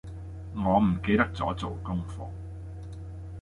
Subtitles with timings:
[0.55, 2.27] 我唔記得咗做功課